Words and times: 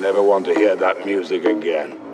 Music 0.00 0.22
want 0.22 0.46
to 0.46 0.54
hear 0.54 0.74
that 0.76 1.04
music 1.04 1.44
blip. 1.44 2.09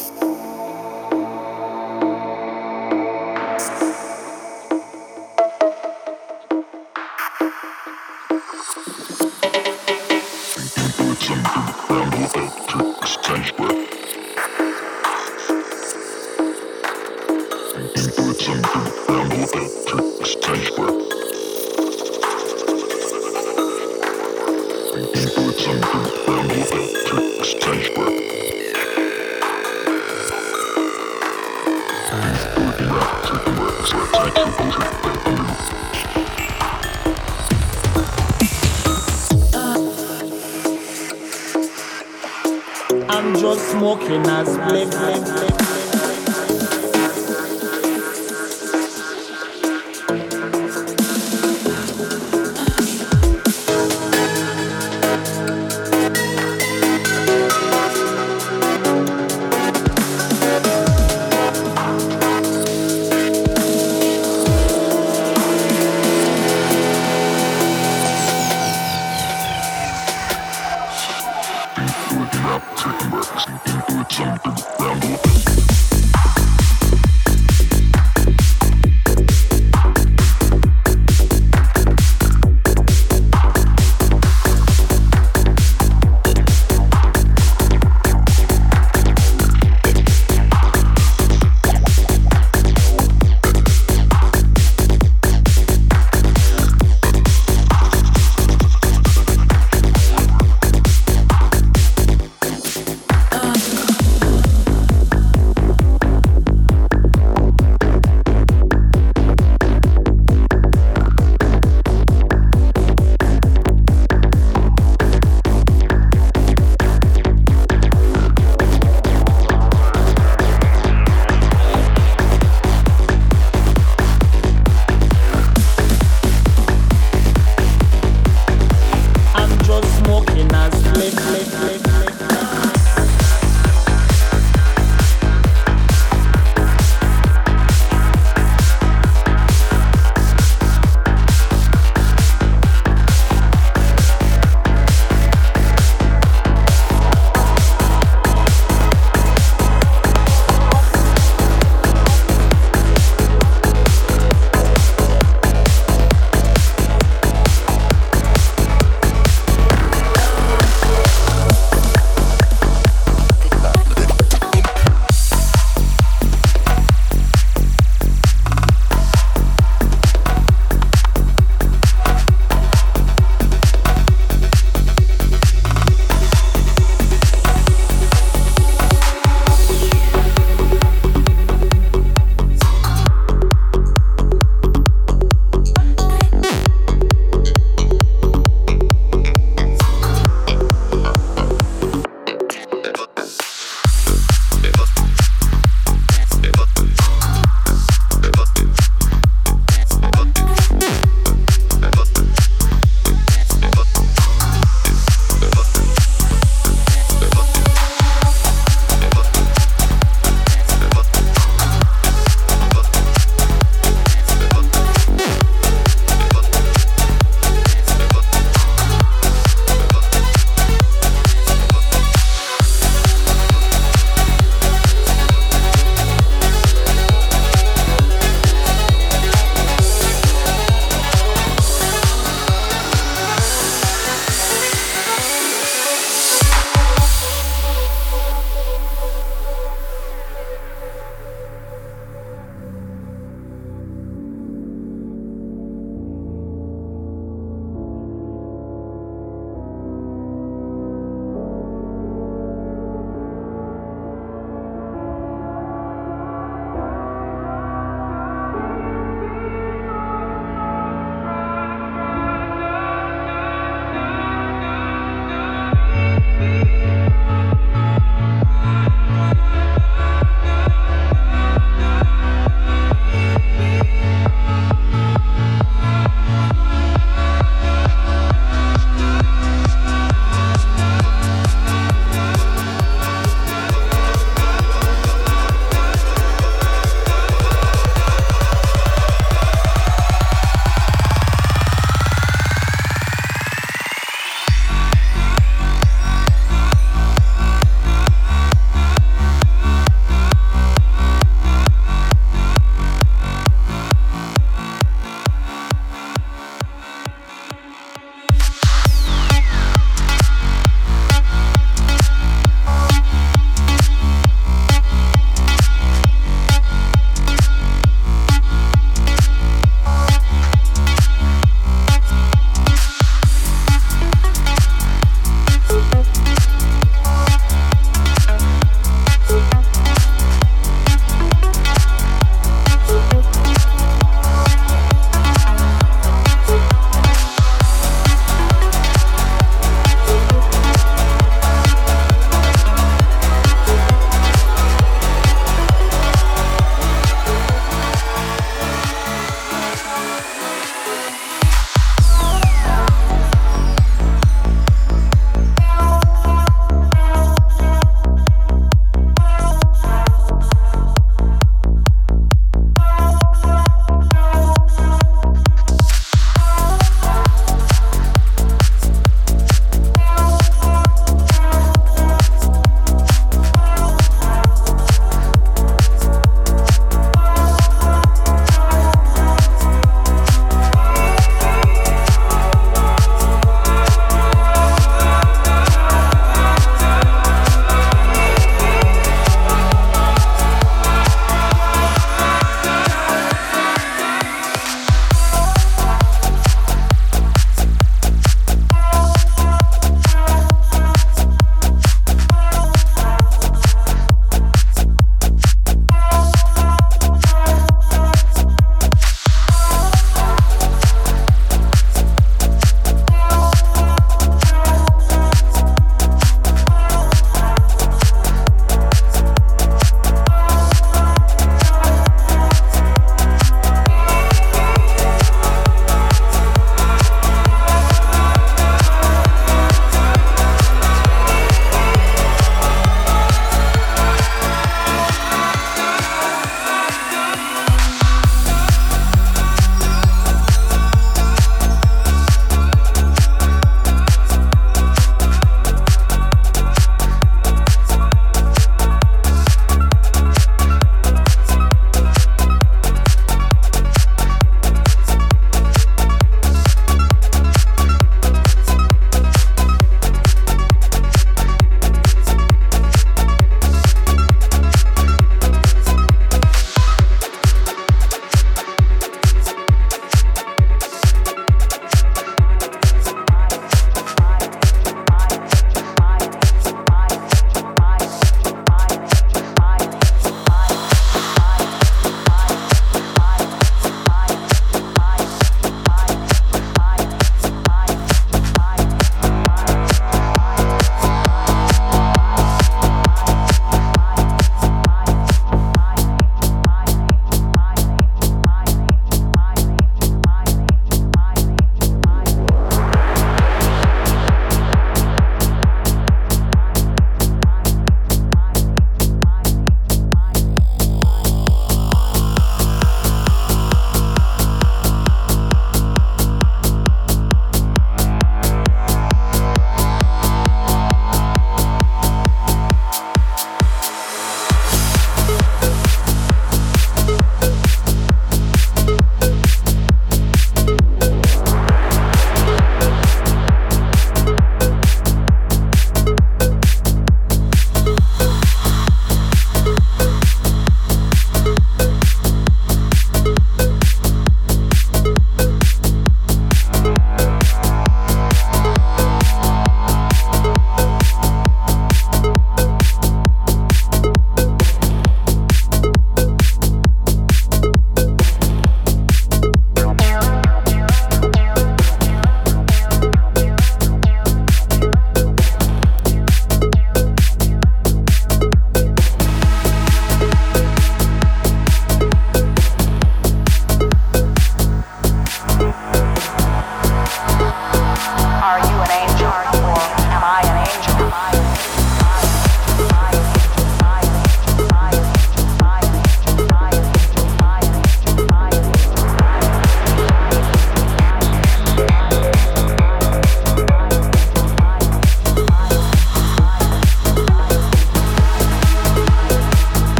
Taking 43.99 44.23
back, 44.25 44.47
taking 44.47 44.91
back, 44.91 45.46